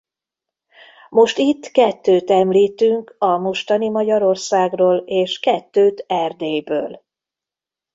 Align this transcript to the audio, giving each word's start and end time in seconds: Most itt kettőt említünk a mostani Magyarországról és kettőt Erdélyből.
Most 1.09 1.37
itt 1.37 1.67
kettőt 1.71 2.29
említünk 2.29 3.15
a 3.17 3.37
mostani 3.37 3.89
Magyarországról 3.89 4.97
és 4.97 5.39
kettőt 5.39 6.03
Erdélyből. 6.07 7.01